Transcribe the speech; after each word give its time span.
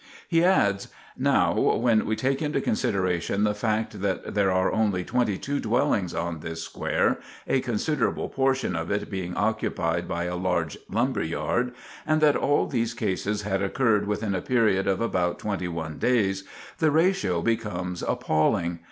He 0.27 0.43
adds: 0.43 0.87
"Now, 1.15 1.53
when 1.53 2.07
we 2.07 2.15
take 2.15 2.41
into 2.41 2.59
consideration 2.59 3.43
the 3.43 3.53
fact 3.53 4.01
that 4.01 4.33
there 4.33 4.51
are 4.51 4.71
only 4.71 5.03
twenty 5.03 5.37
two 5.37 5.59
dwellings 5.59 6.11
on 6.15 6.39
this 6.39 6.63
square 6.63 7.19
(a 7.47 7.59
considerable 7.59 8.27
portion 8.27 8.75
of 8.75 8.89
it 8.89 9.11
being 9.11 9.35
occupied 9.35 10.07
by 10.07 10.23
a 10.23 10.35
large 10.35 10.75
lumber 10.89 11.21
yard), 11.21 11.75
and 12.07 12.19
that 12.19 12.35
all 12.35 12.65
these 12.65 12.95
cases 12.95 13.43
had 13.43 13.61
occurred 13.61 14.07
within 14.07 14.33
a 14.33 14.41
period 14.41 14.87
of 14.87 15.01
about 15.01 15.37
twenty 15.37 15.67
one 15.67 15.99
days, 15.99 16.45
the 16.79 16.89
ratio 16.89 17.43
becomes 17.43 18.01
appalling. 18.01 18.79